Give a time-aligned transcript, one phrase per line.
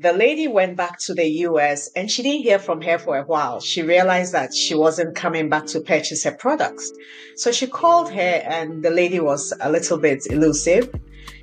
[0.00, 3.24] the lady went back to the US and she didn't hear from her for a
[3.24, 3.58] while.
[3.58, 6.92] She realized that she wasn't coming back to purchase her products.
[7.34, 10.94] So she called her and the lady was a little bit elusive.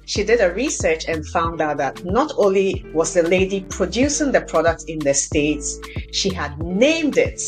[0.06, 4.42] She did a research and found out that not only was the lady producing the
[4.42, 5.78] product in the States,
[6.14, 7.42] she had named it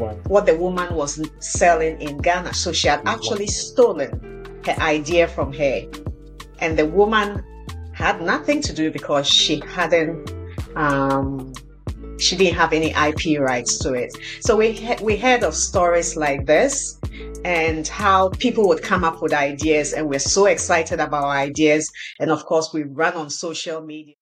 [0.00, 0.18] wow.
[0.26, 2.52] what the woman was selling in Ghana.
[2.54, 5.82] So she had actually stolen her idea from her.
[6.58, 7.44] And the woman
[8.02, 10.32] had nothing to do because she hadn't
[10.74, 11.52] um,
[12.18, 14.10] she didn't have any IP rights to it.
[14.40, 16.98] So we we heard of stories like this
[17.44, 21.90] and how people would come up with ideas and we're so excited about our ideas
[22.20, 24.14] and of course we run on social media.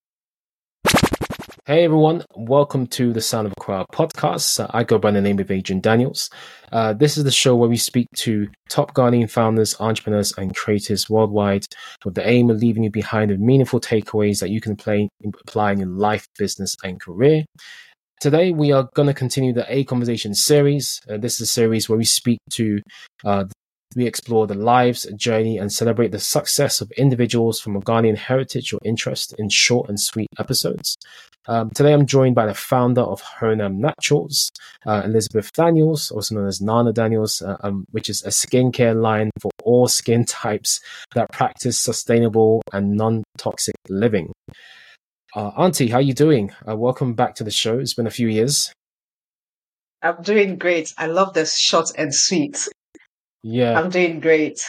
[1.67, 4.65] Hey everyone, welcome to the Sound of Accra podcast.
[4.65, 6.31] Uh, I go by the name of Adrian Daniels.
[6.73, 11.11] Uh, this is the show where we speak to top Ghanaian founders, entrepreneurs, and creators
[11.11, 11.67] worldwide
[12.03, 15.11] with the aim of leaving you behind with meaningful takeaways that you can play,
[15.47, 17.45] apply in your life, business, and career.
[18.23, 20.99] Today, we are going to continue the A Conversation series.
[21.11, 22.80] Uh, this is a series where we speak to
[23.27, 23.45] uh,
[23.96, 28.73] we explore the lives, journey, and celebrate the success of individuals from a Ghanaian heritage
[28.73, 30.96] or interest in short and sweet episodes.
[31.49, 34.51] Um, today, I'm joined by the founder of Honam Naturals,
[34.87, 39.30] uh, Elizabeth Daniels, also known as Naana Daniels, uh, um, which is a skincare line
[39.41, 40.80] for all skin types
[41.15, 44.33] that practice sustainable and non-toxic living.
[45.35, 46.52] Uh, Auntie, how are you doing?
[46.68, 47.79] Uh, welcome back to the show.
[47.79, 48.73] It's been a few years.
[50.02, 50.95] I'm doing great.
[50.99, 52.68] I love this short and sweet.
[53.43, 53.79] Yeah.
[53.79, 54.63] I'm doing great.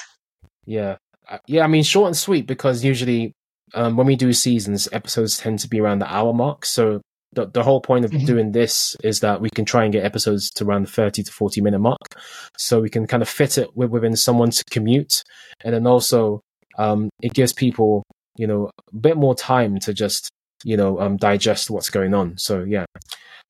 [0.65, 0.97] Yeah.
[1.27, 3.33] Uh, yeah, I mean, short and sweet because usually
[3.73, 6.65] um, when we do seasons, episodes tend to be around the hour mark.
[6.65, 7.01] So
[7.33, 8.25] the, the whole point of mm-hmm.
[8.25, 11.31] doing this is that we can try and get episodes to around the 30 to
[11.31, 12.15] 40 minute mark.
[12.57, 15.23] So we can kind of fit it within someone's commute.
[15.63, 16.41] And then also,
[16.77, 18.03] um, it gives people,
[18.37, 20.29] you know, a bit more time to just,
[20.63, 22.37] you know, um, digest what's going on.
[22.37, 22.85] So yeah.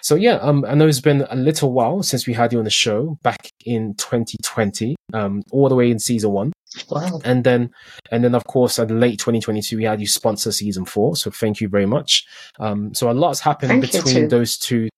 [0.03, 2.65] So yeah, um, I know it's been a little while since we had you on
[2.65, 6.53] the show back in 2020, um, all the way in season one.
[6.89, 7.19] Wow.
[7.23, 7.71] And then,
[8.11, 11.15] and then of course, at late 2022, we had you sponsor season four.
[11.15, 12.25] So thank you very much.
[12.59, 14.89] Um, so a lot's happened thank between those two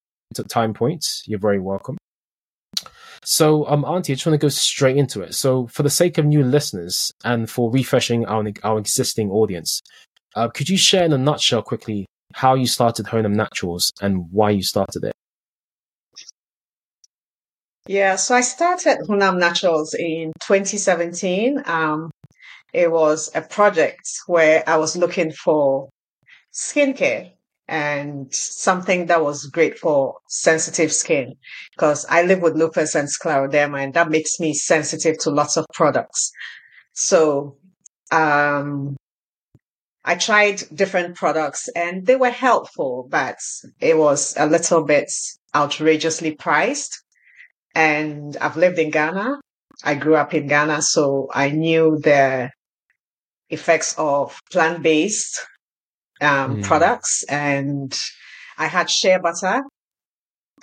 [0.47, 1.23] time points.
[1.28, 1.97] You're very welcome.
[3.25, 5.33] So, um, Auntie, I just want to go straight into it.
[5.33, 9.81] So, for the sake of new listeners and for refreshing our our existing audience,
[10.35, 14.49] uh, could you share in a nutshell quickly how you started Honam Naturals and why
[14.51, 15.13] you started it.
[17.88, 21.63] Yeah, so I started Honam Naturals in 2017.
[21.66, 22.11] Um,
[22.73, 25.89] it was a project where I was looking for
[26.53, 27.31] skincare
[27.67, 31.35] and something that was great for sensitive skin
[31.75, 35.66] because I live with lupus and scleroderma and that makes me sensitive to lots of
[35.73, 36.31] products.
[36.93, 37.57] So,
[38.11, 38.95] um,
[40.06, 43.38] I tried different products and they were helpful, but
[43.80, 45.09] it was a little bit
[45.56, 47.02] outrageously priced.
[47.74, 49.40] And I've lived in Ghana.
[49.84, 52.52] I grew up in Ghana, so I knew the
[53.50, 55.40] effects of plant-based
[56.22, 56.64] um, mm.
[56.64, 57.24] products.
[57.30, 57.97] And
[58.58, 59.64] I had shea butter.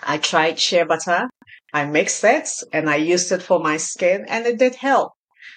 [0.02, 1.28] I tried shea butter.
[1.72, 5.12] I mixed it and I used it for my skin and it did help.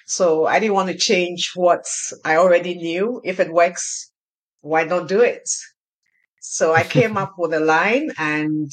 [0.06, 1.86] So I didn't want to change what
[2.25, 3.22] I already knew.
[3.24, 4.12] If it works,
[4.62, 5.50] why not do it?
[6.40, 8.72] So I came up with a line and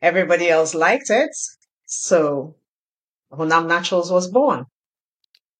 [0.00, 1.34] everybody else liked it.
[1.86, 2.56] So
[3.32, 4.66] Honam Naturals was born.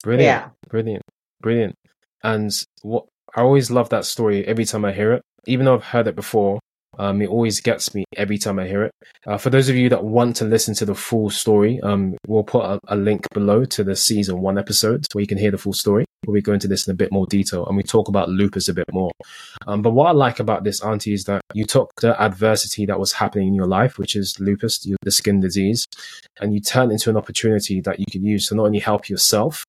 [0.02, 0.24] Brilliant.
[0.24, 0.48] Yeah.
[0.68, 1.04] Brilliant.
[1.40, 1.74] Brilliant.
[2.22, 2.50] And
[2.82, 5.22] what I always love that story every time I hear it.
[5.46, 6.60] Even though I've heard it before,
[6.98, 8.92] um, it always gets me every time I hear it.
[9.26, 12.44] Uh, for those of you that want to listen to the full story, um, we'll
[12.44, 15.58] put a, a, link below to the season one episode where you can hear the
[15.58, 16.04] full story.
[16.26, 18.74] we go into this in a bit more detail and we talk about lupus a
[18.74, 19.10] bit more.
[19.66, 22.98] Um, but what I like about this, Auntie, is that you took the adversity that
[22.98, 25.86] was happening in your life, which is lupus, the skin disease,
[26.40, 29.08] and you turned it into an opportunity that you could use to not only help
[29.08, 29.64] yourself,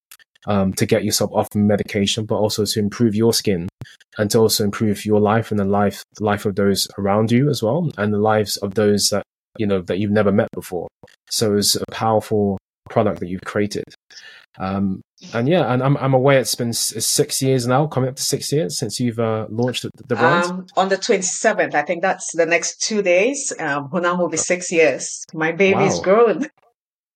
[0.48, 3.70] um, to get yourself off medication, but also to improve your skin
[4.18, 7.50] and to also improve your life and the life the life of those around you
[7.50, 9.24] as well, and the lives of those that
[9.58, 10.88] you know that you've never met before.
[11.30, 12.58] So it's a powerful
[12.90, 13.86] product that you've created.
[14.60, 15.02] Um,
[15.34, 18.52] and yeah, and I'm I'm aware it's been six years now, coming up to six
[18.52, 20.46] years since you've uh, launched the brand.
[20.46, 23.54] Um, on the 27th, I think that's the next two days.
[23.58, 25.26] Um, Honam will be six years.
[25.34, 25.86] My baby wow.
[25.86, 26.48] is growing.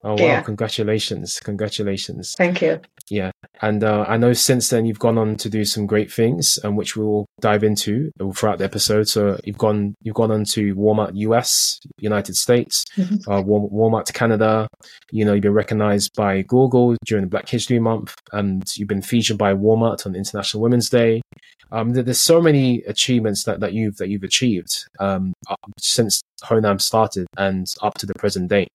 [0.07, 0.25] Oh wow!
[0.25, 0.41] Yeah.
[0.41, 1.37] Congratulations!
[1.41, 2.33] Congratulations!
[2.37, 2.79] Thank you.
[3.09, 3.31] Yeah,
[3.61, 6.69] and uh, I know since then you've gone on to do some great things, and
[6.69, 9.09] um, which we will dive into throughout the episode.
[9.09, 13.29] So you've gone you've gone on to Walmart US, United States, mm-hmm.
[13.29, 14.69] uh, Walmart Canada.
[15.11, 19.01] You know you've been recognized by Google during the Black History Month, and you've been
[19.01, 21.21] featured by Walmart on International Women's Day.
[21.69, 25.33] Um, there's so many achievements that, that you've that you've achieved um,
[25.77, 28.67] since Honam started and up to the present day.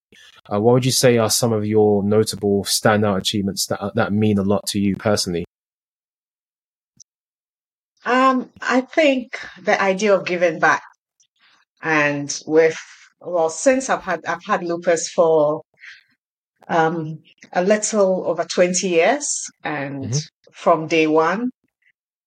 [0.52, 4.38] Uh, what would you say are some of your notable standout achievements that that mean
[4.38, 5.44] a lot to you personally?
[8.04, 10.82] Um, I think the idea of giving back,
[11.82, 12.78] and with
[13.20, 15.62] well, since I've had I've had lupus for
[16.68, 17.22] um,
[17.52, 20.52] a little over twenty years, and mm-hmm.
[20.52, 21.50] from day one,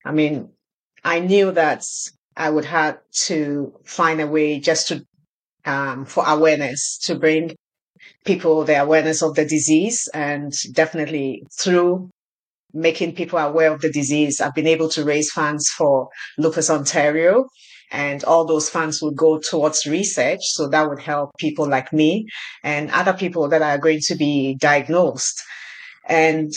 [0.05, 0.49] I mean,
[1.03, 1.83] I knew that
[2.37, 5.05] I would have to find a way just to
[5.65, 7.55] um, for awareness to bring
[8.25, 12.09] people the awareness of the disease and definitely through
[12.73, 17.45] making people aware of the disease, I've been able to raise funds for Lupus Ontario
[17.91, 20.41] and all those funds would go towards research.
[20.41, 22.25] So that would help people like me
[22.63, 25.41] and other people that are going to be diagnosed.
[26.07, 26.51] And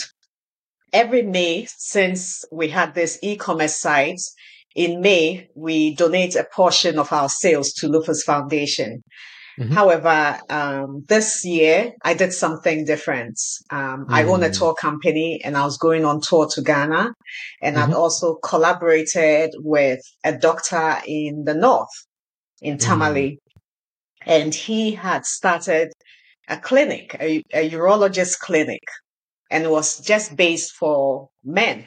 [0.91, 4.19] every May since we had this e-commerce site,
[4.75, 9.01] in May, we donate a portion of our sales to Lupus Foundation.
[9.59, 9.73] Mm-hmm.
[9.73, 13.37] However, um, this year I did something different.
[13.69, 14.13] Um, mm-hmm.
[14.13, 14.57] I own a mm.
[14.57, 17.13] tour company and I was going on tour to Ghana
[17.61, 17.91] and mm-hmm.
[17.91, 21.89] I'd also collaborated with a doctor in the North,
[22.61, 22.85] in mm.
[22.85, 23.39] Tamale.
[24.25, 25.91] And he had started
[26.47, 28.83] a clinic, a, a urologist clinic,
[29.51, 31.85] and it was just based for men.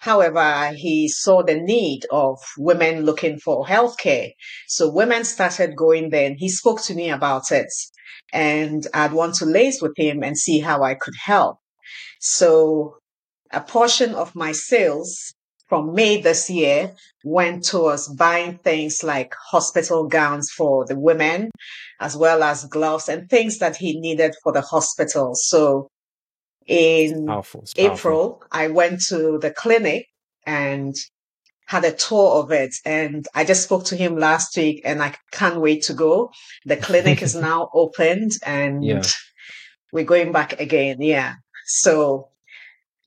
[0.00, 4.32] However, he saw the need of women looking for healthcare.
[4.66, 7.68] So women started going there and he spoke to me about it
[8.32, 11.58] and I'd want to lace with him and see how I could help.
[12.20, 12.96] So
[13.52, 15.34] a portion of my sales
[15.68, 16.94] from May this year
[17.24, 21.50] went towards buying things like hospital gowns for the women,
[22.00, 25.34] as well as gloves and things that he needed for the hospital.
[25.34, 25.88] So
[26.70, 27.64] in powerful.
[27.76, 30.06] April, I went to the clinic
[30.46, 30.94] and
[31.66, 32.74] had a tour of it.
[32.84, 36.32] And I just spoke to him last week and I can't wait to go.
[36.64, 39.02] The clinic is now opened and yeah.
[39.92, 40.96] we're going back again.
[41.00, 41.34] Yeah.
[41.66, 42.28] So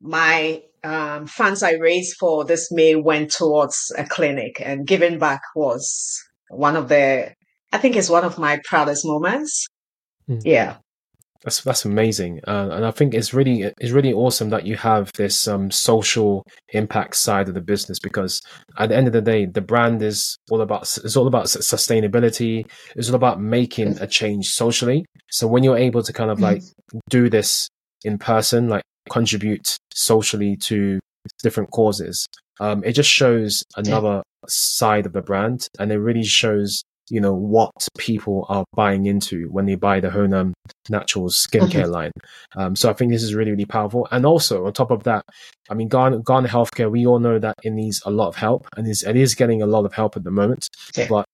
[0.02, 5.42] my um, funds I raised for this May went towards a clinic and giving back
[5.56, 7.34] was one of the,
[7.72, 9.68] I think it's one of my proudest moments.
[10.30, 10.42] Mm.
[10.46, 10.78] Yeah.
[11.44, 15.12] That's that's amazing, uh, and I think it's really it's really awesome that you have
[15.16, 18.42] this um, social impact side of the business because
[18.78, 22.66] at the end of the day, the brand is all about it's all about sustainability.
[22.96, 25.06] It's all about making a change socially.
[25.32, 26.62] So when you're able to kind of like
[27.10, 27.68] do this
[28.06, 31.00] in person, like contribute socially to
[31.42, 32.26] different causes,
[32.62, 37.34] um, it just shows another side of the brand, and it really shows you know
[37.34, 40.54] what people are buying into when they buy the Honam
[40.90, 41.92] Naturals skincare mm-hmm.
[41.92, 42.12] line.
[42.56, 44.08] Um, so I think this is really really powerful.
[44.12, 45.26] And also on top of that,
[45.70, 48.68] I mean Ghana, Ghana healthcare, we all know that it needs a lot of help,
[48.78, 50.68] and is it is getting a lot of help at the moment.
[50.96, 51.08] Yeah.
[51.10, 51.26] But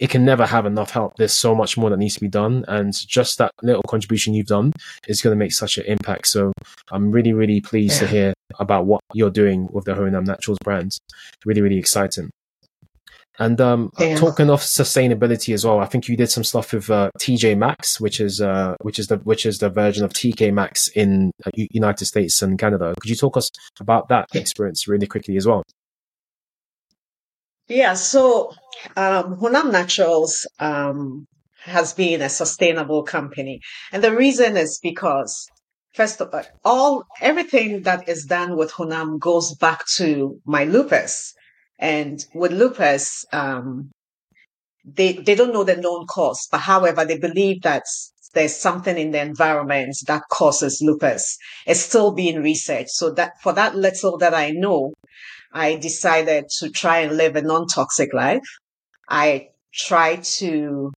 [0.00, 1.16] it can never have enough help.
[1.16, 4.46] There's so much more that needs to be done, and just that little contribution you've
[4.46, 4.72] done
[5.06, 6.28] is going to make such an impact.
[6.28, 6.52] So
[6.90, 8.06] I'm really really pleased yeah.
[8.06, 10.98] to hear about what you're doing with the Honam Naturals brands.
[11.44, 12.30] Really really exciting.
[13.40, 17.10] And um, talking of sustainability as well, I think you did some stuff with uh,
[17.18, 20.88] TJ Maxx, which is uh, which is the which is the version of TK Maxx
[20.88, 22.94] in uh, United States and Canada.
[23.00, 23.50] Could you talk us
[23.80, 25.64] about that experience really quickly as well?
[27.66, 28.52] Yeah, so
[28.94, 31.26] um, Honam Naturals um,
[31.64, 35.48] has been a sustainable company, and the reason is because
[35.94, 41.32] first of all, all everything that is done with Honam goes back to my lupus.
[41.80, 43.90] And with lupus, um,
[44.84, 47.84] they, they don't know the known cause, but however, they believe that
[48.34, 51.36] there's something in the environment that causes lupus.
[51.66, 52.90] It's still being researched.
[52.90, 54.92] So that for that little that I know,
[55.52, 58.46] I decided to try and live a non-toxic life.
[59.08, 60.92] I try to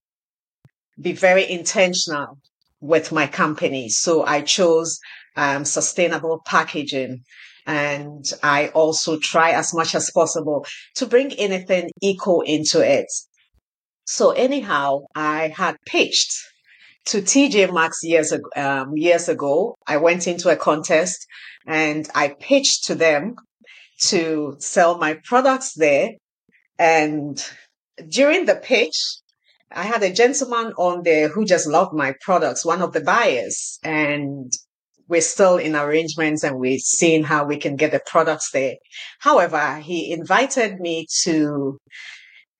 [1.02, 2.38] be very intentional
[2.82, 3.90] with my company.
[3.90, 5.00] So I chose
[5.36, 7.24] um, sustainable packaging.
[7.65, 10.65] And I also try as much as possible
[10.96, 13.08] to bring anything eco into it.
[14.05, 16.34] So anyhow, I had pitched
[17.05, 19.75] to TJ Maxx years ago, um, years ago.
[19.88, 21.25] I went into a contest
[21.65, 23.36] and I pitched to them
[24.05, 26.12] to sell my products there.
[26.77, 27.43] And
[28.10, 28.98] during the pitch,
[29.72, 33.79] I had a gentleman on there who just loved my products, one of the buyers,
[33.84, 34.51] and
[35.08, 38.76] we're still in arrangements and we're seeing how we can get the products there.
[39.20, 41.78] However, he invited me to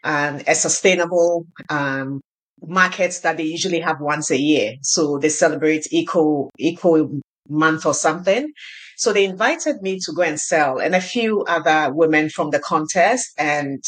[0.04, 2.22] um, a sustainable um,
[2.62, 4.76] market that they usually have once a year.
[4.82, 7.10] So they celebrate eco eco
[7.50, 8.52] month or something.
[8.98, 12.60] So they invited me to go and sell and a few other women from the
[12.60, 13.28] contest.
[13.38, 13.84] And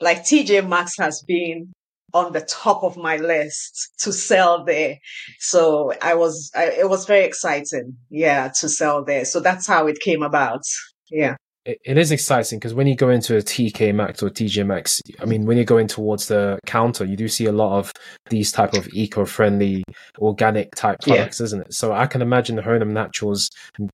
[0.00, 1.72] like TJ Maxx has been
[2.14, 4.98] on the top of my list to sell there.
[5.38, 7.96] So I was, I, it was very exciting.
[8.10, 8.48] Yeah.
[8.60, 9.24] To sell there.
[9.24, 10.62] So that's how it came about.
[11.10, 14.66] Yeah it, it is exciting because when you go into a TK Maxx or TJ
[14.66, 17.92] Maxx, I mean, when you're going towards the counter, you do see a lot of
[18.30, 19.84] these type of eco-friendly,
[20.18, 21.44] organic type products, yeah.
[21.44, 21.74] isn't it?
[21.74, 23.48] So I can imagine the Honam Naturals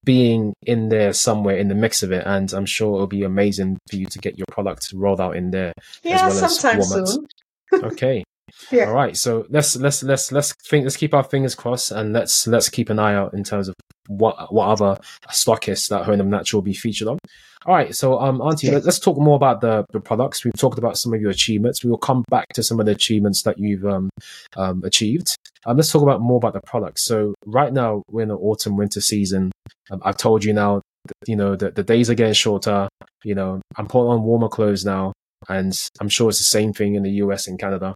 [0.04, 3.78] being in there somewhere in the mix of it, and I'm sure it'll be amazing
[3.90, 5.72] for you to get your product rolled out in there
[6.02, 7.26] yeah, as well sometime as soon.
[7.72, 8.24] Okay.
[8.70, 8.86] Yeah.
[8.86, 9.14] All right.
[9.16, 10.84] So let's let's let's let's think.
[10.84, 13.74] Let's keep our fingers crossed, and let's let's keep an eye out in terms of
[14.08, 14.98] what what other
[15.30, 17.18] stockists that Honam Natural will be featured on.
[17.66, 18.78] All right, so um, Auntie, yeah.
[18.82, 20.44] let's talk more about the, the products.
[20.44, 21.82] We've talked about some of your achievements.
[21.82, 24.10] We will come back to some of the achievements that you've um,
[24.56, 25.36] um, achieved.
[25.66, 27.04] Um, let's talk about more about the products.
[27.04, 29.50] So right now we're in the autumn winter season.
[29.90, 30.82] Um, I've told you now,
[31.26, 32.88] you know, that the days are getting shorter.
[33.24, 35.12] You know, I'm putting on warmer clothes now,
[35.48, 37.94] and I'm sure it's the same thing in the US and Canada.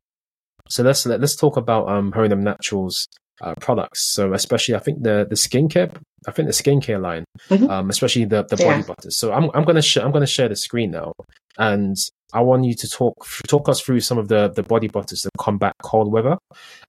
[0.69, 3.09] So let's let, us let us talk about um, Honam Naturals
[3.41, 4.13] uh, products.
[4.13, 5.95] So especially, I think the the skincare,
[6.27, 7.69] I think the skincare line, mm-hmm.
[7.69, 8.83] um, especially the the body yeah.
[8.83, 9.17] butters.
[9.17, 11.13] So I'm I'm gonna sh- I'm gonna share the screen now,
[11.59, 11.97] and
[12.33, 15.31] I want you to talk talk us through some of the the body butters to
[15.39, 16.39] combat cold weather,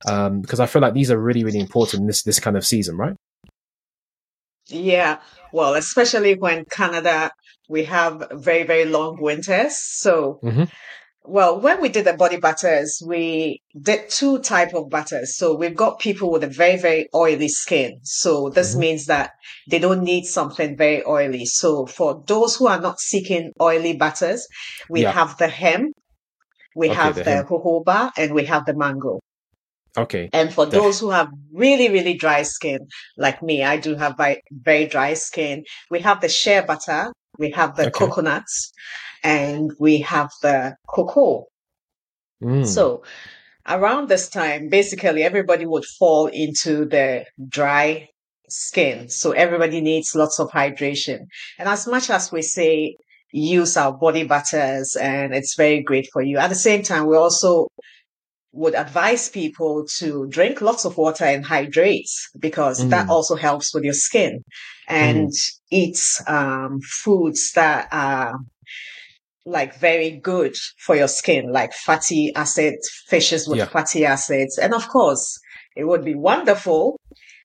[0.08, 2.66] um, because I feel like these are really really important in this this kind of
[2.66, 3.16] season, right?
[4.68, 5.20] Yeah,
[5.52, 7.32] well, especially when Canada
[7.76, 8.14] we have
[8.50, 10.40] very very long winters, so.
[10.44, 10.66] Mm-hmm
[11.26, 15.38] well, when we did the body butters, we did two type of butters.
[15.38, 18.00] So we've got people with a very, very oily skin.
[18.04, 18.80] So this mm-hmm.
[18.80, 19.32] means that
[19.70, 21.46] they don't need something very oily.
[21.46, 24.48] So for those who are not seeking oily butters,
[24.90, 25.12] we yeah.
[25.12, 25.96] have the hemp,
[26.76, 29.20] we okay, have the, the jojoba, and we have the mango.
[29.96, 30.30] Okay.
[30.34, 30.78] And for the...
[30.78, 32.80] those who have really, really dry skin,
[33.18, 34.20] like me, I do have
[34.52, 35.64] very dry skin.
[35.90, 37.92] We have the shea butter, we have the okay.
[37.92, 38.72] coconuts,
[39.24, 41.46] and we have the cocoa.
[42.44, 42.66] Mm.
[42.66, 43.04] So
[43.68, 48.10] around this time, basically everybody would fall into the dry
[48.50, 49.10] skin.
[49.10, 51.26] So everybody needs lots of hydration.
[51.58, 52.96] And as much as we say
[53.32, 57.16] use our body butters and it's very great for you, at the same time, we
[57.16, 57.68] also
[58.52, 62.90] would advise people to drink lots of water and hydrate because mm.
[62.92, 64.44] that also helps with your skin
[64.88, 65.60] and mm.
[65.74, 68.36] Eat um, foods that are
[69.46, 73.66] like very good for your skin, like fatty acids, fishes with yeah.
[73.66, 74.58] fatty acids.
[74.58, 75.40] And of course,
[75.76, 77.00] it would be wonderful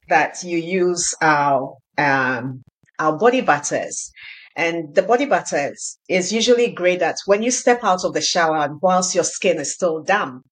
[0.09, 2.63] that you use our, um,
[2.99, 4.11] our body butters.
[4.55, 8.59] And the body butters is usually great that when you step out of the shower
[8.59, 10.43] and whilst your skin is still damp,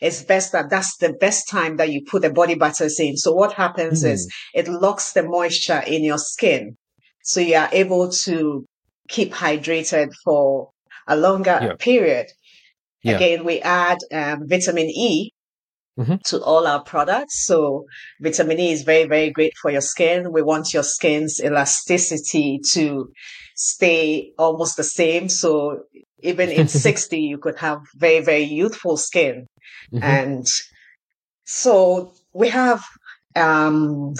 [0.00, 3.16] it's best that that's the best time that you put the body butters in.
[3.16, 4.10] So what happens mm.
[4.10, 6.76] is it locks the moisture in your skin.
[7.22, 8.64] So you are able to
[9.08, 10.70] keep hydrated for
[11.06, 11.74] a longer yeah.
[11.78, 12.26] period.
[13.02, 13.16] Yeah.
[13.16, 15.32] Again, we add um, vitamin E
[15.98, 16.16] mm-hmm.
[16.24, 17.46] to all our products.
[17.46, 17.84] So
[18.20, 20.32] vitamin E is very, very great for your skin.
[20.32, 23.10] We want your skin's elasticity to
[23.56, 25.28] stay almost the same.
[25.28, 25.84] So
[26.20, 29.46] even in 60, you could have very, very youthful skin.
[29.92, 30.02] Mm-hmm.
[30.02, 30.46] And
[31.44, 32.84] so we have
[33.34, 34.14] um,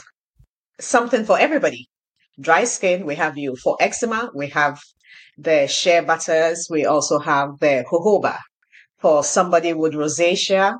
[0.81, 1.90] something for everybody.
[2.41, 3.57] Dry skin, we have you.
[3.57, 4.81] For eczema, we have
[5.37, 6.69] the shea butters.
[6.71, 8.39] We also have the jojoba.
[8.99, 10.77] For somebody with rosacea,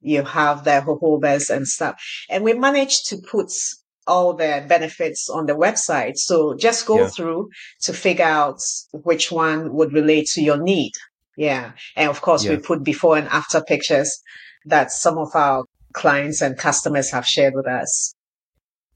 [0.00, 2.00] you have the jojobas and stuff.
[2.30, 3.50] And we managed to put
[4.06, 6.16] all the benefits on the website.
[6.16, 7.08] So just go yeah.
[7.08, 7.48] through
[7.82, 8.60] to figure out
[8.92, 10.92] which one would relate to your need.
[11.36, 11.72] Yeah.
[11.96, 12.52] And of course, yeah.
[12.52, 14.20] we put before and after pictures
[14.66, 18.14] that some of our clients and customers have shared with us.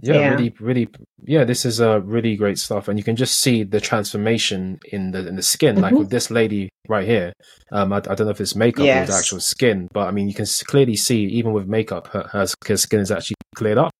[0.00, 0.88] Yeah, yeah, really, really,
[1.24, 1.42] yeah.
[1.42, 5.26] This is uh, really great stuff, and you can just see the transformation in the
[5.26, 5.74] in the skin.
[5.74, 5.82] Mm-hmm.
[5.82, 7.32] Like with this lady right here,
[7.72, 9.08] um, I, I don't know if it's makeup yes.
[9.08, 12.30] or the actual skin, but I mean, you can clearly see even with makeup, her,
[12.32, 13.90] her skin is actually cleared up.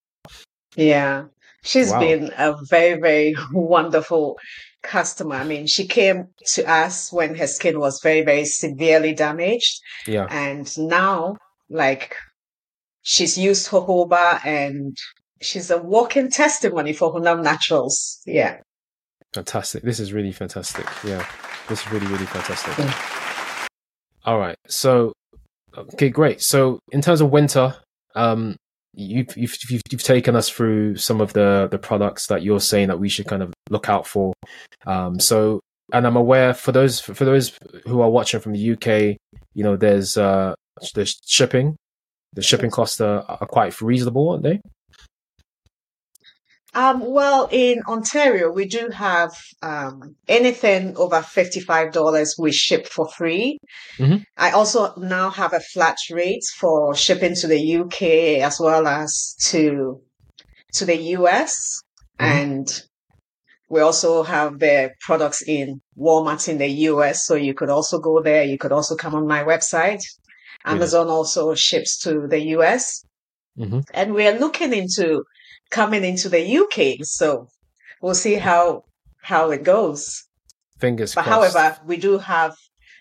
[0.76, 1.24] Yeah,
[1.64, 1.98] she's wow.
[1.98, 4.38] been a very, very wonderful
[4.84, 5.34] customer.
[5.34, 9.80] I mean, she came to us when her skin was very, very severely damaged.
[10.06, 11.38] Yeah, and now,
[11.68, 12.14] like,
[13.02, 14.96] she's used jojoba and
[15.40, 18.21] she's a walking testimony for Honam Naturals.
[18.26, 18.61] Yeah.
[19.35, 19.83] Fantastic.
[19.83, 20.87] This is really fantastic.
[21.04, 21.26] Yeah.
[21.68, 22.78] This is really, really fantastic.
[22.78, 22.95] Yeah.
[24.25, 24.57] All right.
[24.68, 25.12] So
[25.76, 26.40] Okay, great.
[26.40, 27.75] So in terms of winter,
[28.14, 28.57] um,
[28.95, 32.88] you've, you've you've you've taken us through some of the the products that you're saying
[32.88, 34.33] that we should kind of look out for.
[34.87, 35.61] Um, so
[35.92, 39.16] and I'm aware for those for those who are watching from the UK,
[39.54, 40.54] you know, there's uh
[40.95, 41.76] the shipping,
[42.33, 44.61] the shipping costs are, are quite reasonable, aren't they?
[46.78, 49.32] Um, well, in Ontario, we do have
[49.62, 53.58] um, anything over $55 we ship for free.
[53.99, 54.23] Mhm.
[54.37, 58.02] I also now have a flat rate for shipping to the UK
[58.49, 60.00] as well as to
[60.75, 61.52] to the US.
[62.20, 62.30] Mhm.
[62.37, 62.82] And
[63.68, 67.26] we also have the products in Walmart in the US.
[67.26, 68.44] So you could also go there.
[68.44, 70.02] You could also come on my website.
[70.64, 70.73] Yeah.
[70.75, 73.02] Amazon also ships to the US
[73.58, 73.82] Mhm.
[73.92, 75.25] and we're looking into
[75.70, 77.04] coming into the UK.
[77.04, 77.48] So
[78.00, 78.84] we'll see how
[79.22, 80.25] how it goes.
[80.78, 81.56] Fingers But crossed.
[81.56, 82.54] however, we do have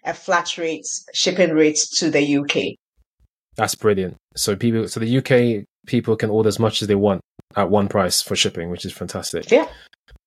[0.04, 2.76] a flat rate shipping rate to the UK.
[3.56, 4.16] That's brilliant.
[4.36, 7.22] So people, so the UK people can order as much as they want
[7.56, 9.50] at one price for shipping, which is fantastic.
[9.52, 9.68] Yeah.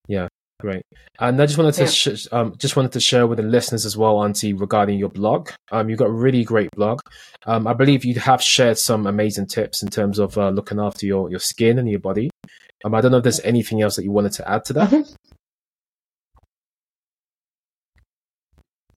[0.09, 0.29] Yeah,
[0.61, 0.83] great.
[1.21, 1.89] And I just wanted to Yeah.
[2.15, 5.51] sh- um, just wanted to share with the listeners as well, Auntie, regarding your blog.
[5.71, 7.01] Um, you've got a really great blog.
[7.47, 11.05] Um, I believe you have shared some amazing tips in terms of uh, looking after
[11.07, 12.30] your your skin and your body.
[12.85, 14.91] Um, I don't know if there's anything else that you wanted to add to that.
[14.91, 15.15] Mhm.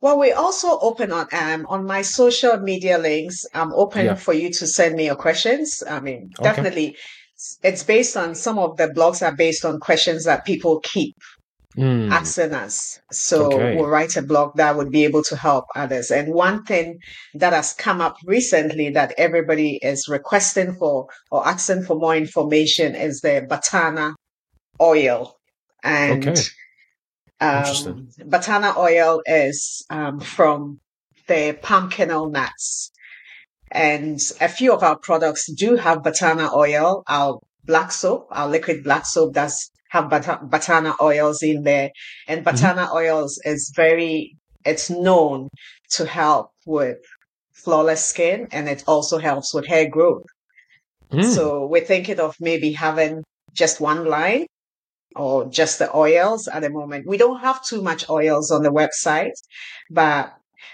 [0.02, 3.46] Well, we also open on um on my social media links.
[3.54, 4.16] I'm open Yeah.
[4.16, 5.82] for you to send me your questions.
[5.88, 6.44] I mean, Okay.
[6.50, 6.98] definitely,
[7.64, 11.16] it's based on some of the blogs are based on questions that people keep
[11.78, 13.00] Mm, asking us.
[13.12, 13.74] So Okay.
[13.74, 16.12] we'll write a blog that would be able to help others.
[16.12, 17.00] And one thing
[17.36, 22.96] that has come up recently that everybody is requesting for or asking for more information
[22.96, 24.14] is the Batana
[24.82, 25.36] oil.
[25.84, 26.42] And Okay.
[27.40, 30.80] um, Batana oil is um, from
[31.28, 32.92] the palm kernel nuts.
[33.72, 37.04] And a few of our products do have Batana oil.
[37.08, 41.90] Our black soap, our liquid black soap does have bata- Batana oils in there.
[42.28, 44.36] And Batana oils is very,
[44.66, 45.50] it's known
[45.92, 46.98] to help with
[47.54, 50.26] flawless skin and it also helps with hair growth.
[51.12, 53.24] Mm, So we're thinking of maybe having
[53.54, 54.48] just one line
[55.16, 57.08] or just the oils at the moment.
[57.08, 59.38] We don't have too much oils on the website,
[59.92, 60.34] but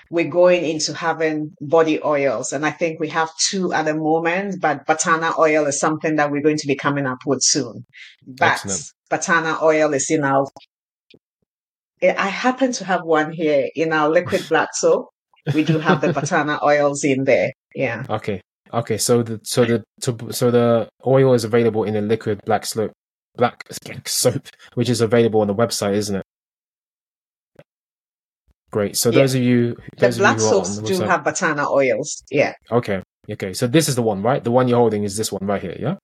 [0.09, 2.51] we're going into having body oils.
[2.51, 6.31] And I think we have two at the moment, but Batana oil is something that
[6.31, 7.86] we're going to be coming up with soon.
[8.25, 8.91] But Excellent.
[9.12, 10.47] Batana oil is in our,
[12.01, 15.10] I happen to have one here in our liquid black soap.
[15.53, 17.51] We do have the Batana oils in there.
[17.75, 18.05] Yeah.
[18.10, 18.41] Okay.
[18.73, 18.97] Okay.
[18.97, 22.91] So the so the so, so the oil is available in a liquid black black
[23.36, 26.25] black soap, which is available on the website, isn't it?
[28.71, 28.95] Great.
[28.97, 29.19] So Yeah.
[29.19, 31.69] those of you The black of you who are on soaps do website, have Batana
[31.71, 32.23] oils.
[32.32, 32.53] Yeah.
[32.71, 33.01] okay.
[33.32, 33.53] Okay.
[33.53, 34.43] So this is the one, right?
[34.43, 35.95] The one you're holding is this one right here, yeah?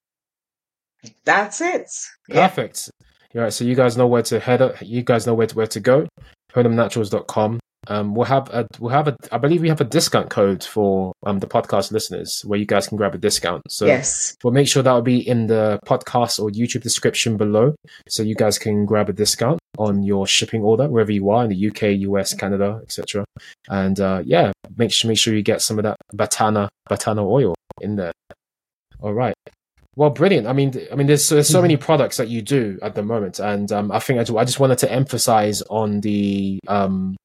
[1.25, 1.89] That's it.
[2.28, 2.47] Yeah.
[2.47, 2.89] Perfect.
[3.36, 3.54] All right.
[3.54, 4.62] So you guys know where to head.
[4.62, 4.75] Up.
[4.82, 6.08] You guys know where to where to go.
[6.56, 7.60] HonamNaturals.com.
[7.88, 11.13] Um, we'll have a we'll have a I believe we have a discount code for
[11.23, 13.62] um the podcast listeners where you guys can grab a discount.
[13.69, 14.36] So yes.
[14.43, 17.75] We'll make sure that will be in the podcast or YouTube description below,
[18.10, 21.49] so you guys can grab a discount on your shipping order wherever you are in
[21.49, 23.25] the UK, US, Canada, etc.
[23.69, 27.55] And uh, yeah, make sure make sure you get some of that batana batana oil
[27.81, 28.11] in there.
[29.01, 29.35] All right.
[29.97, 30.47] Well, brilliant.
[30.47, 33.39] I mean, I mean, there's, there's so many products that you do at the moment,
[33.39, 37.15] and um, I think I, I just wanted to emphasize on the um,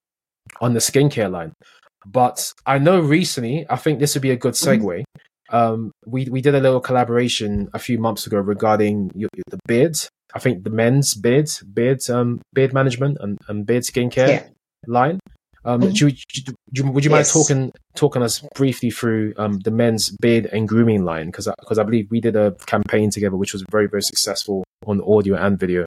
[0.61, 1.53] on the skincare line.
[2.07, 4.81] But I know recently, I think this would be a good Mhm.
[4.81, 5.05] segue
[5.51, 9.97] um, we we did a little collaboration a few months ago regarding your, the beard.
[10.35, 14.49] I think the men's beard, beard, um, beard management and, and beard skincare Yeah.
[14.87, 15.19] line.
[15.65, 15.95] Um, Mhm.
[15.95, 17.33] do, you- do, you- would you mind Yes.
[17.35, 21.27] talking talking us briefly through um, the men's beard and grooming line?
[21.27, 25.03] Because because I believe we did a campaign together which was very very successful on
[25.03, 25.85] audio and video.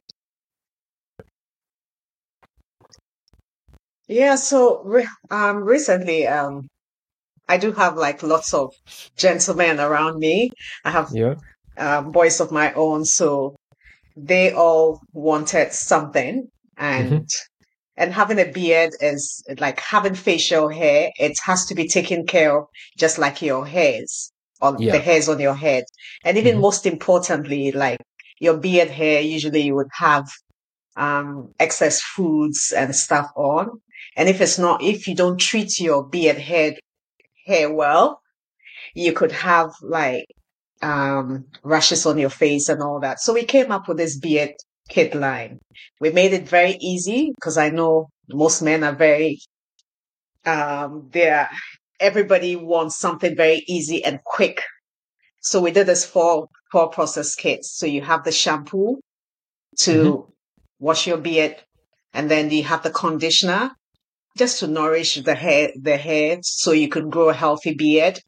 [4.07, 4.35] Yeah.
[4.35, 6.67] So re- um, recently, um,
[7.47, 8.73] I do have like lots of
[9.17, 10.51] gentlemen around me.
[10.85, 11.35] I have Yeah.
[11.77, 13.55] um, boys of my own, so
[14.15, 16.47] they all wanted something,
[16.77, 17.27] and
[17.97, 21.11] and having a beard is like having facial hair.
[21.19, 22.65] It has to be taken care of
[22.97, 24.93] just like your hairs on Yeah.
[24.93, 25.85] the hairs on your head,
[26.23, 26.61] and even Mhm.
[26.61, 27.99] most importantly, like
[28.39, 29.21] your beard hair.
[29.21, 30.27] Usually, you would have
[30.95, 33.81] um, excess foods and stuff on,
[34.15, 36.75] and if it's not, if you don't treat your beard hair
[37.47, 38.21] hair well,
[38.95, 40.25] you could have like
[40.83, 43.19] um, rashes on your face and all that.
[43.19, 44.51] So we came up with this beard
[44.89, 45.59] kit line.
[45.99, 49.39] We made it very easy because I know most men are very,
[50.45, 51.49] um, they're
[51.99, 54.61] everybody wants something very easy and quick.
[55.39, 57.77] So we did this four, four process kits.
[57.77, 58.97] So you have the shampoo
[59.79, 60.31] to mm-hmm.
[60.79, 61.55] wash your beard
[62.13, 63.71] and then you have the conditioner
[64.37, 68.19] just to nourish the hair, the hair so you can grow a healthy beard.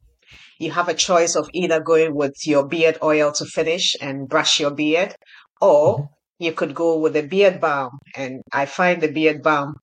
[0.58, 4.60] You have a choice of either going with your beard oil to finish and brush
[4.60, 5.14] your beard
[5.60, 6.04] or mm-hmm.
[6.38, 7.98] you could go with a beard balm.
[8.14, 9.74] And I find the beard balm,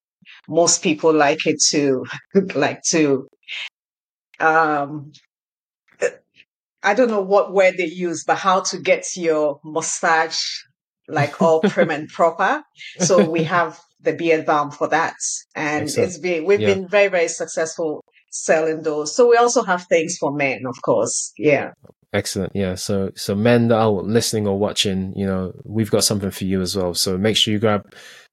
[0.47, 2.05] most people like it to,
[2.55, 3.27] like to,
[4.39, 5.11] um,
[6.81, 10.65] I don't know what word they use, but how to get your mustache
[11.07, 12.63] like all prim and proper.
[12.99, 15.15] So we have the beard balm for that.
[15.55, 16.09] And Excellent.
[16.09, 16.73] it's been, we've yeah.
[16.73, 18.03] been very, very successful
[18.33, 19.15] selling those.
[19.15, 21.31] So we also have things for men, of course.
[21.37, 21.71] Yeah.
[22.11, 22.51] Excellent.
[22.55, 22.75] Yeah.
[22.75, 26.61] So, so men that are listening or watching, you know, we've got something for you
[26.61, 26.93] as well.
[26.93, 27.81] So make sure you grab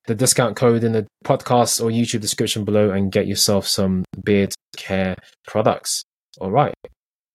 [0.06, 4.54] the discount code in the podcast or YouTube description below and get yourself some beard
[4.76, 6.02] care products.
[6.40, 6.74] All right.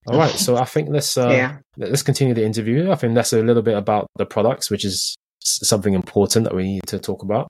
[0.08, 0.32] All right.
[0.32, 1.58] So I think let's, uh, yeah.
[1.78, 2.92] let's continue the interview.
[2.92, 6.64] I think that's a little bit about the products, which is something important that we
[6.64, 7.48] need to talk about.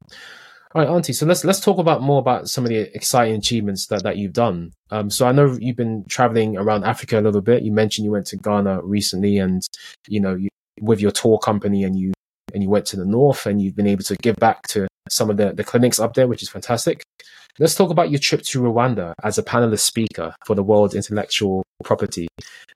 [0.75, 1.13] All right, Auntie.
[1.13, 4.33] So let's let's talk about more about some of the exciting achievements that, that you've
[4.33, 4.73] done.
[4.91, 7.63] Um, so I know you've been traveling around Africa a little bit.
[7.63, 9.65] You mentioned you went to Ghana recently, and
[10.09, 10.49] you know you,
[10.81, 12.11] with your tour company, and you
[12.53, 15.29] and you went to the north, and you've been able to give back to some
[15.29, 17.03] of the, the clinics up there, which is fantastic.
[17.57, 21.63] Let's talk about your trip to Rwanda as a panelist speaker for the World Intellectual
[21.85, 22.27] Property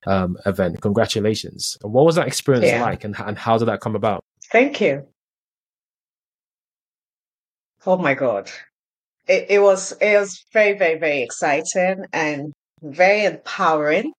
[0.07, 0.79] um, event.
[0.79, 1.77] Congratulations!
[1.81, 2.81] What was that experience yeah.
[2.81, 4.23] like, and and how did that come about?
[4.53, 5.05] Thank you.
[7.85, 8.51] Oh my God.
[9.27, 14.11] It, it was, it was very, very, very exciting and very empowering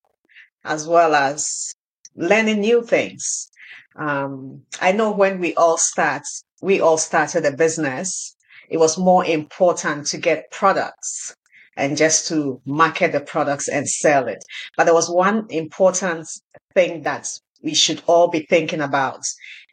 [0.64, 1.73] as well as
[2.16, 3.51] learning new things.
[3.96, 6.23] Um, I know when we all start,
[6.62, 8.35] we all started a business.
[8.68, 11.35] It was more important to get products
[11.77, 14.42] and just to market the products and sell it.
[14.77, 16.29] But there was one important
[16.75, 17.29] thing that
[17.62, 19.23] we should all be thinking about,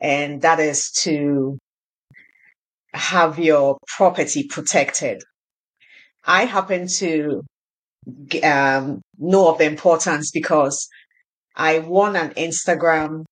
[0.01, 1.57] and that is to
[2.93, 5.23] have your property protected.
[6.25, 7.41] I happen to
[8.43, 10.87] um, know of the importance because
[11.55, 13.25] I won an Instagram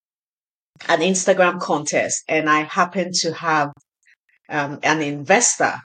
[0.89, 3.71] an Instagram contest, and I happen to have
[4.49, 5.79] um, an investor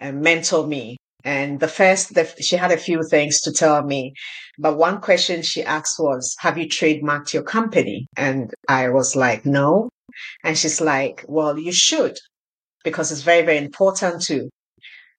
[0.00, 0.96] uh, mentor me.
[1.24, 4.14] And the first, the, she had a few things to tell me,
[4.58, 9.44] but one question she asked was, "Have you trademarked your company?" And I was like,
[9.44, 9.90] "No."
[10.44, 12.16] And she's like, "Well, you should."
[12.86, 14.48] Because it's very, very important too.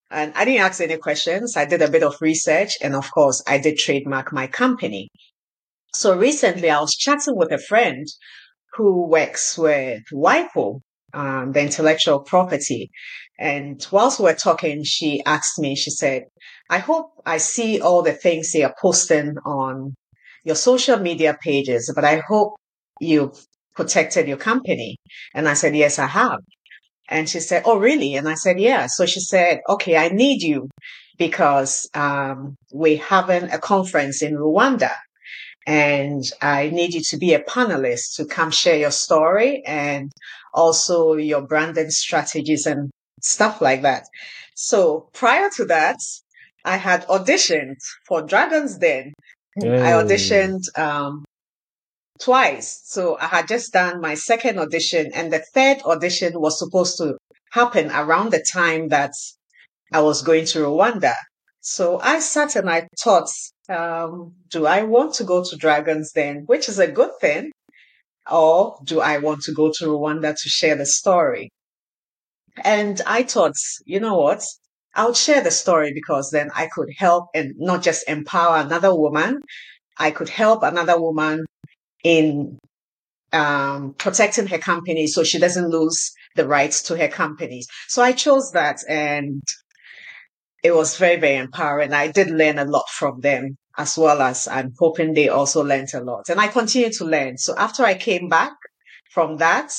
[0.10, 1.58] And I didn't ask any questions.
[1.58, 5.10] I did a bit of research and of course I did trademark my company.
[5.94, 8.08] So recently I was chatting with a friend
[8.76, 10.80] who works with WIPO,
[11.14, 12.90] um, the intellectual property.
[13.38, 16.24] And whilst we were talking, she asked me, she said,
[16.70, 19.94] I hope I see all the things you're posting on
[20.46, 22.56] your social media pages, but I hope
[23.02, 24.96] you've protected your company.
[25.34, 26.40] And I said, yes, I have.
[27.10, 28.16] And she said, Oh, really?
[28.16, 28.88] And I said, Yeah.
[28.88, 30.70] So she said, Okay, I need you
[31.18, 34.92] because um, we're having a conference in Rwanda.
[35.66, 40.12] And I need you to be a panelist to come share your story and
[40.54, 42.90] also your branding strategies and
[43.22, 44.06] stuff like that.
[44.56, 45.98] So prior to that,
[46.64, 49.14] I had auditioned for Dragon's Den.
[49.62, 51.26] I auditioned um,
[52.20, 52.82] twice.
[52.86, 57.18] So I had just done my second audition and the third audition was supposed to
[57.52, 59.14] happen around the time that
[59.92, 61.16] I was going to Rwanda.
[61.62, 63.30] So I sat and I thought,
[63.70, 67.52] um, do I want to go to Dragons Den, which is a good thing,
[68.30, 71.50] or do I want to go to Rwanda to share the story?
[72.64, 74.44] And I thought, you know what?
[74.96, 78.96] I would share the story because then I could help and not just empower another
[78.96, 79.42] woman.
[79.98, 81.46] I could help another woman
[82.04, 82.60] in
[83.34, 87.68] um, protecting her company so she doesn't lose the rights to her companies.
[87.88, 89.42] So I chose that and
[90.64, 91.94] it was very, very empowering.
[91.94, 95.94] I did learn a lot from them as well as I'm hoping they also learned
[95.94, 97.38] a lot and I continue to learn.
[97.38, 98.54] So after I came back
[99.12, 99.72] from that,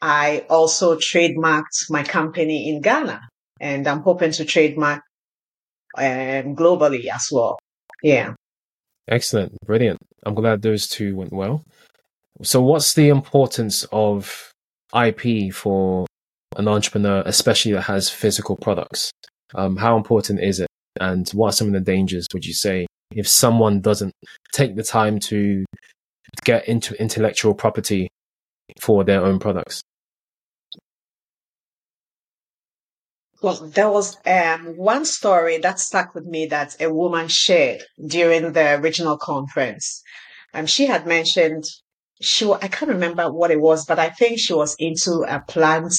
[0.00, 3.20] I also trademarked my company in Ghana
[3.60, 5.02] and I'm hoping to trademark
[5.96, 7.58] um, globally as well.
[8.02, 8.34] Yeah.
[9.08, 9.56] Excellent.
[9.64, 9.98] Brilliant.
[10.26, 11.64] I'm glad those two went well.
[12.42, 14.52] So, what's the importance of
[14.94, 16.06] IP for
[16.56, 19.12] an entrepreneur, especially that has physical products?
[19.54, 20.68] Um, how important is it?
[21.00, 24.12] And what are some of the dangers, would you say, if someone doesn't
[24.52, 25.64] take the time to
[26.44, 28.08] get into intellectual property
[28.80, 29.80] for their own products?
[33.46, 38.54] Well, there was um, one story that stuck with me that a woman shared during
[38.54, 40.02] the regional conference.
[40.52, 41.62] Um, she had mentioned
[42.20, 45.94] she I can't remember what it was, but I think she was into a plant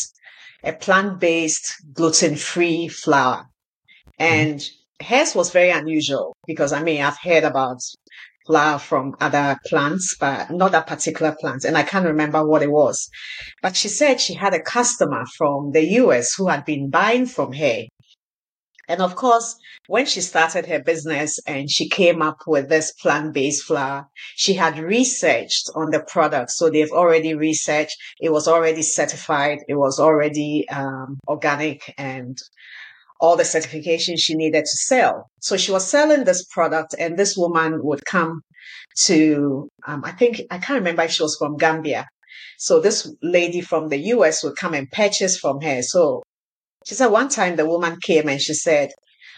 [0.62, 3.46] a plant based gluten free flour,
[4.20, 4.62] and
[5.02, 7.80] hers was very unusual because I mean I've heard about
[8.48, 11.66] flour from other plants, but not that particular plant.
[11.66, 13.10] And I can't remember what it was.
[13.62, 17.54] But she said she had a customer from the US who had been buying from
[17.54, 17.84] her.
[18.90, 19.56] And of course,
[19.88, 24.80] when she started her business and she came up with this plant-based flour, she had
[24.80, 26.52] researched on the product.
[26.52, 27.98] So they've already researched.
[28.22, 29.60] It was already certified.
[29.68, 32.38] It was already um, organic and
[33.20, 35.30] all the certifications she needed to sell.
[35.40, 38.42] So she was selling this product and this woman would come
[39.06, 42.06] to, um, I think, I can't remember if she was from Gambia.
[42.58, 45.82] So this lady from the US would come and purchase from her.
[45.82, 46.24] So
[46.86, 48.92] she said one time the woman came and she said,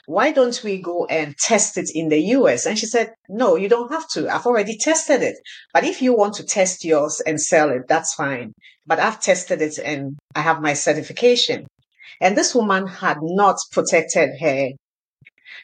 [0.06, 2.66] why don't we go and test it in the US?
[2.66, 4.28] And she said, no, you don't have to.
[4.34, 5.36] I've already tested it.
[5.74, 8.54] But if you want to test yours and sell it, that's fine.
[8.88, 11.68] But I've tested it and I have my certification.
[12.20, 14.70] And this woman had not protected her,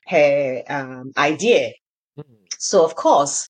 [0.07, 1.73] her um, idea.
[2.17, 2.45] Mm-hmm.
[2.57, 3.47] So of course,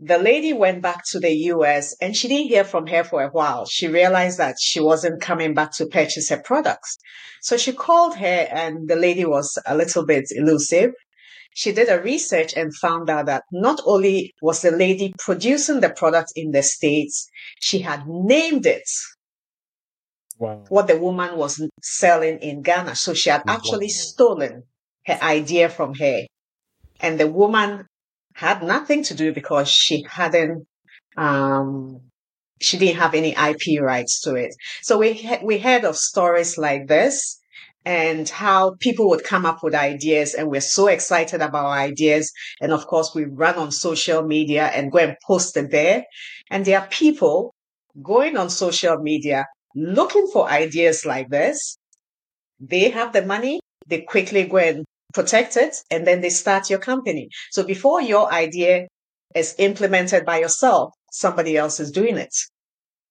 [0.00, 3.30] the lady went back to the US and she didn't hear from her for a
[3.30, 3.66] while.
[3.66, 6.98] She realized that she wasn't coming back to purchase her products.
[7.42, 10.92] So she called her and the lady was a little bit elusive.
[11.54, 15.90] She did a research and found out that not only was the lady producing the
[15.90, 17.26] product in the States,
[17.60, 18.88] she had named it
[20.38, 20.64] wow.
[20.68, 22.96] what the woman was selling in Ghana.
[22.96, 24.64] So she had actually stolen
[25.06, 26.22] her idea from her.
[27.00, 27.86] And the woman
[28.34, 30.66] had nothing to do because she hadn't,
[31.16, 32.00] um,
[32.60, 34.54] she didn't have any IP rights to it.
[34.82, 37.38] So we, we heard of stories like this
[37.84, 42.32] and how people would come up with ideas and we're so excited about our ideas.
[42.60, 46.04] And of course, we run on social media and go and post it there.
[46.50, 47.54] And there are people
[48.02, 51.76] going on social media looking for ideas like this.
[52.60, 53.60] They have the money.
[53.86, 57.28] They quickly go and protect it and then they start your company.
[57.50, 58.88] So before your idea
[59.34, 62.34] is implemented by yourself, somebody else is doing it.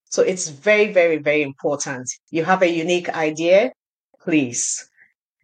[0.09, 2.07] So it's very, very, very important.
[2.29, 3.71] You have a unique idea,
[4.21, 4.89] please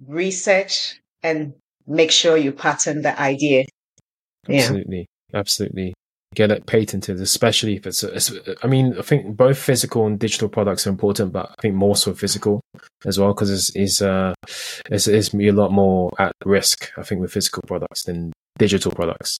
[0.05, 1.53] research and
[1.87, 3.65] make sure you patent the idea.
[4.47, 5.07] Absolutely.
[5.31, 5.39] Yeah.
[5.39, 5.93] Absolutely
[6.33, 8.03] get it patented, especially if it's,
[8.63, 11.95] I mean, I think both physical and digital products are important, but I think more
[11.95, 12.61] so physical
[13.05, 14.33] as well because it's, it's, uh,
[14.89, 19.37] it's, it's a lot more at risk, I think, with physical products than digital products.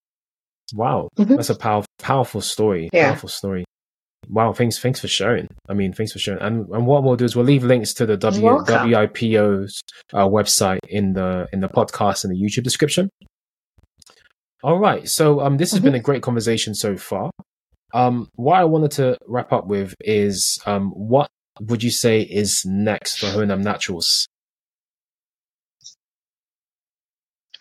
[0.73, 1.35] Wow, mm-hmm.
[1.35, 2.89] that's a powerful, powerful story.
[2.93, 3.09] Yeah.
[3.09, 3.65] Powerful story.
[4.29, 5.47] Wow, thanks, thanks for sharing.
[5.67, 6.41] I mean, thanks for sharing.
[6.41, 9.81] And and what we'll do is we'll leave links to the w, WIPO's
[10.13, 13.09] uh, website in the in the podcast and the YouTube description.
[14.63, 15.07] All right.
[15.09, 15.87] So um, this has mm-hmm.
[15.87, 17.29] been a great conversation so far.
[17.93, 22.65] Um, what I wanted to wrap up with is um, what would you say is
[22.65, 24.27] next for Honam Naturals?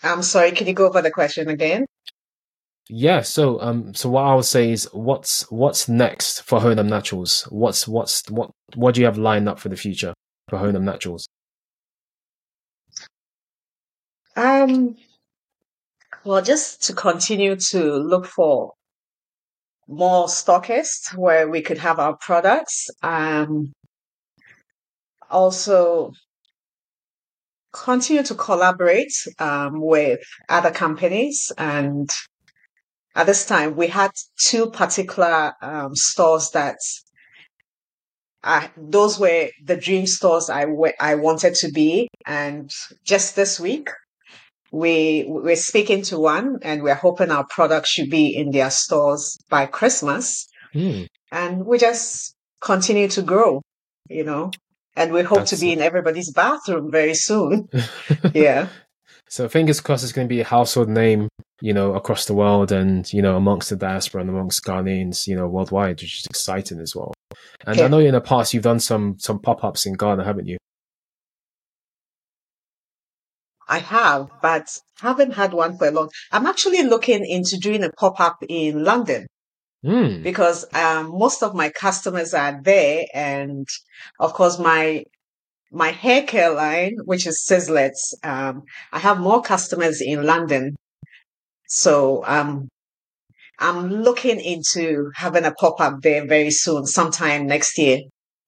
[0.02, 1.86] I'm sorry, can you go over the question again?
[2.88, 7.46] Yeah, so um so what I would say is what's what's next for Honam Naturals?
[7.50, 10.12] What's what's what what do you have lined up for the future
[10.48, 11.28] for Honam Naturals?
[14.36, 14.96] Um
[16.24, 18.72] well, just to continue to look for
[19.88, 22.88] more stockists where we could have our products.
[23.02, 23.72] Um,
[25.30, 26.12] also,
[27.72, 31.50] continue to collaborate um, with other companies.
[31.58, 32.08] And
[33.14, 36.76] at this time, we had two particular um, stores that
[38.44, 42.08] uh, those were the dream stores I, w- I wanted to be.
[42.26, 42.70] And
[43.04, 43.88] just this week,
[44.72, 49.38] we we're speaking to one and we're hoping our product should be in their stores
[49.48, 50.48] by christmas.
[50.74, 51.06] Mm.
[51.30, 53.60] and we just continue to grow
[54.08, 54.50] you know
[54.96, 57.68] and we hope That's to be in everybody's bathroom very soon.
[58.34, 58.68] Yeah.
[59.28, 61.28] So fingers crossed it's going to be a household name
[61.62, 65.36] you know across the world and you know amongst the diaspora and amongst ghanaians you
[65.36, 67.14] know worldwide which is exciting as well.
[67.66, 70.58] And i know in the past you've done some some pop-ups in ghana haven't you
[73.72, 74.66] I have, but
[75.00, 76.10] haven't had one for a long.
[76.30, 79.26] I'm actually looking into doing a pop up in London.
[79.82, 80.22] Mm.
[80.22, 83.66] Because um, most of my customers are there, and
[84.20, 85.04] of course my
[85.72, 90.76] my hair care line, which is Sizzlets, um, I have more customers in London,
[91.66, 92.68] so um,
[93.58, 98.00] I'm looking into having a pop up there very soon, sometime next year.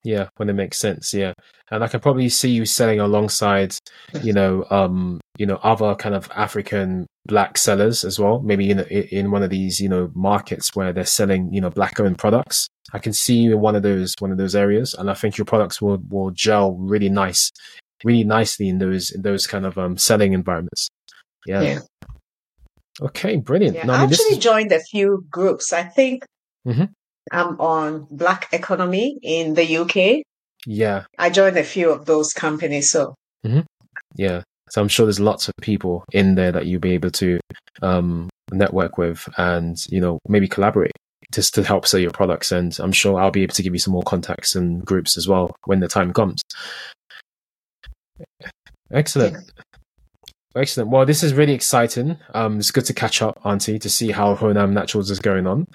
[0.05, 1.15] Yeah, when it makes sense.
[1.15, 1.33] Yeah,
[1.71, 3.75] and I can probably see you selling alongside,
[4.23, 8.41] you know, um, you know, other kind of African black sellers as well.
[8.41, 11.99] Maybe in in one of these, you know, markets where they're selling, you know, black
[11.99, 12.69] owned products.
[12.93, 15.39] I can see you in one of those one of those areas, and I think
[15.39, 17.51] your products will will gel really nice,
[18.05, 20.89] really nicely in those in those kind of um selling environments.
[21.47, 21.63] Yeah.
[21.63, 21.81] Yeah.
[23.01, 23.77] Okay, brilliant.
[23.77, 25.73] Yeah, No, I mean, actually is, joined a few groups.
[25.73, 26.25] I think
[26.67, 26.91] Mhm.
[27.33, 30.23] I'm on Black Economy in the UK.
[30.67, 32.91] yeah, I joined a few of those companies.
[32.91, 33.15] So
[34.17, 34.43] yeah.
[34.71, 37.39] So I'm sure there's lots of people in there that you'll be able to
[37.83, 40.93] um, network with and, you know, maybe collaborate
[41.33, 42.51] just to help sell your products.
[42.51, 45.29] And I'm sure I'll be able to give you some more contacts and groups as
[45.29, 46.41] well when the time comes.
[48.91, 49.53] Excellent.
[50.57, 50.91] Excellent.
[50.91, 52.17] Well, this is really exciting.
[52.33, 55.67] Um, it's good to catch up, Auntie, to see how Honam Naturals is going on.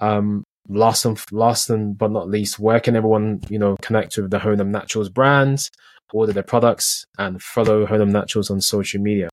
[0.00, 4.30] Um, last and last and but not least, where can everyone you know connect with
[4.30, 5.68] the Honam Naturals brand,
[6.12, 9.28] order their products, and follow Honam Naturals on social media?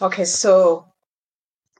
[0.00, 0.86] Okay, so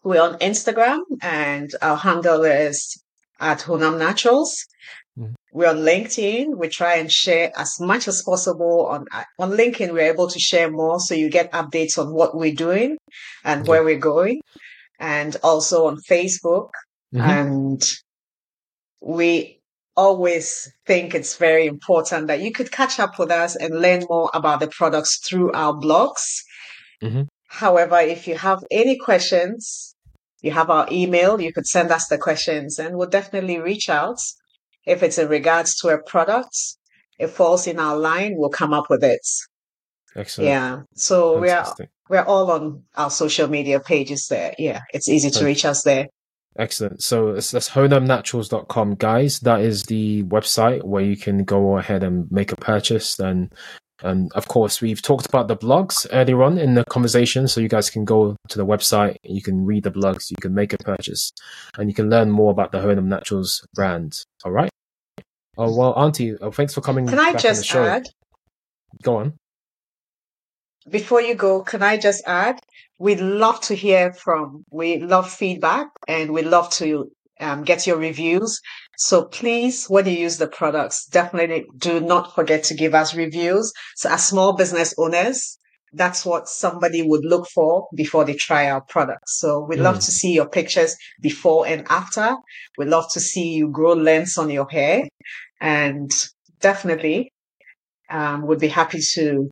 [0.02, 3.00] we're on Instagram and our handle is
[3.40, 4.56] at Honam Naturals.
[5.18, 5.34] Mhm.
[5.52, 6.56] We're on LinkedIn.
[6.56, 9.06] We try and share as much as possible on
[9.38, 9.92] on LinkedIn.
[9.92, 12.96] We're able to share more, so you get updates on what we're doing
[13.44, 14.40] and where we're going,
[14.98, 16.70] and also on Facebook.
[17.14, 17.20] Mhm.
[17.20, 17.82] And
[19.00, 19.60] we
[19.96, 24.30] always think it's very important that you could catch up with us and learn more
[24.34, 26.42] about the products through our blogs.
[27.02, 27.26] Mhm.
[27.48, 29.94] However, if you have any questions,
[30.40, 34.20] you have our email, you could send us the questions and we'll definitely reach out.
[34.86, 36.56] If it's in regards to a product,
[37.18, 39.26] it falls in our line, we'll come up with it.
[40.14, 40.48] Excellent.
[40.48, 40.82] Yeah.
[40.94, 41.90] So we are Fantastic.
[42.08, 44.54] We're all on our social media pages there.
[44.58, 44.80] Yeah.
[44.92, 46.08] It's easy to reach us there.
[46.58, 47.02] Excellent.
[47.02, 49.40] So that's, that's honamnaturals.com, guys.
[49.40, 53.18] That is the website where you can go ahead and make a purchase.
[53.20, 53.52] And,
[54.02, 57.46] and of course, we've talked about the blogs earlier on in the conversation.
[57.46, 60.52] So you guys can go to the website, you can read the blogs, you can
[60.52, 61.32] make a purchase,
[61.76, 64.24] and you can learn more about the Honam Naturals brand.
[64.44, 64.70] All right.
[65.56, 68.06] Oh, well, Auntie, oh, thanks for coming Can I back on the just add
[69.02, 69.34] Go on.
[70.90, 72.58] Before you go, can I just add?
[72.98, 77.96] We'd love to hear from, we love feedback and we love to um, get your
[77.98, 78.60] reviews.
[78.96, 83.72] So please, when you use the products, definitely do not forget to give us reviews.
[83.96, 85.58] So as small business owners,
[85.92, 89.38] that's what somebody would look for before they try our products.
[89.38, 90.04] So we'd love Mm.
[90.06, 92.36] to see your pictures before and after.
[92.76, 95.04] We'd love to see you grow lengths on your hair
[95.60, 96.10] and
[96.60, 97.30] definitely
[98.10, 99.48] um, would be happy to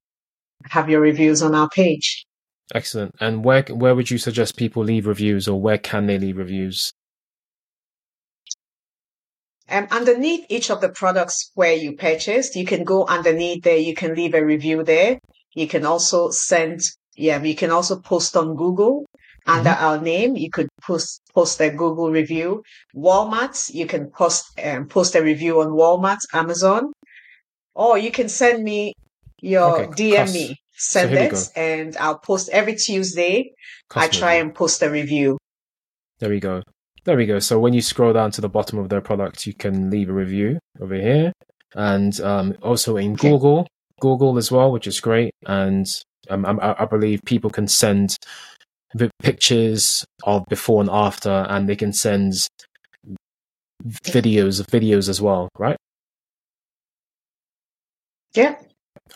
[0.70, 2.26] have your reviews on our page.
[2.74, 3.14] Excellent.
[3.20, 6.92] And where where would you suggest people leave reviews, or where can they leave reviews?
[9.68, 13.76] Um, underneath each of the products where you purchased, you can go underneath there.
[13.76, 15.18] You can leave a review there.
[15.54, 16.80] You can also send,
[17.16, 19.06] yeah, you can also post on Google
[19.46, 20.36] under our name.
[20.36, 22.62] You could post, post a Google review.
[22.94, 26.92] Walmart, you can post, um, post a review on Walmart, Amazon,
[27.74, 28.92] or you can send me
[29.40, 33.52] your Okay, DM me, send we it, and I'll post every Tuesday.
[33.94, 35.38] I try and post a review.
[36.18, 36.62] There we go.
[37.04, 37.38] There we go.
[37.38, 40.12] So when you scroll down to the bottom of their product, you can leave a
[40.12, 41.32] review over here,
[41.74, 43.30] and um, also in Okay.
[43.30, 43.66] Google,
[44.00, 45.32] Google as well, which is great.
[45.46, 45.86] And
[46.30, 48.16] um, I, I believe people can send
[49.22, 52.32] pictures of before and after, and they can send
[53.84, 55.76] videos of videos as well, right?
[58.34, 58.56] Yeah.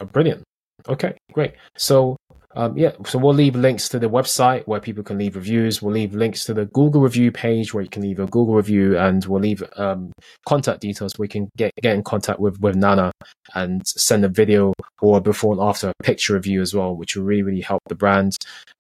[0.00, 0.42] Oh, brilliant.
[0.88, 1.54] Okay, great.
[1.76, 2.16] So,
[2.56, 5.80] um, yeah, so we'll leave links to the website where people can leave reviews.
[5.80, 8.98] We'll leave links to the Google review page where you can leave a Google review,
[8.98, 10.12] and we'll leave um,
[10.48, 13.12] contact details where you can get get in contact with with Naana
[13.54, 17.42] and send a video or before and after picture review as well, which will really
[17.42, 18.36] really help the brand.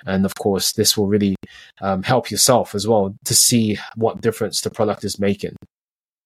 [0.06, 1.36] And of course, this will really
[1.80, 5.54] um, help yourself as well to see what difference the product is making.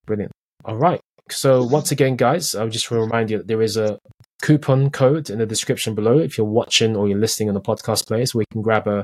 [0.06, 0.32] Brilliant.
[0.64, 1.00] All right.
[1.30, 3.98] So once again, guys, I just want to remind you that there is a
[4.44, 8.06] coupon code in the description below if you're watching or you're listening on the podcast
[8.06, 9.02] players where you can grab a,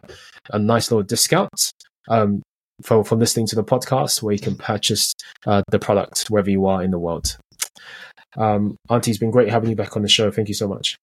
[0.50, 1.72] a nice little discount
[2.11, 2.42] um,
[2.83, 5.14] for, for listening to the podcast where you can purchase
[5.46, 7.38] uh, the product wherever you are in the world.
[8.37, 10.31] Um, Auntie, it's been great having you back on the show.
[10.31, 10.96] Thank you so much.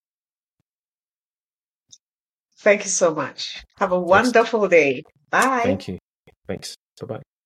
[2.60, 3.63] Thank you so much.
[3.80, 5.02] Have a wonderful day.
[5.32, 5.62] Bye.
[5.63, 5.97] Thank you.
[6.47, 6.76] Thanks.
[7.02, 7.37] Bye bye.